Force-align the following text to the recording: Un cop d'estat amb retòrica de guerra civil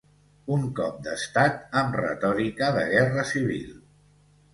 Un 0.53 0.61
cop 0.77 0.95
d'estat 1.07 1.59
amb 1.81 1.97
retòrica 1.99 2.71
de 2.79 2.87
guerra 2.95 3.27
civil 3.33 3.69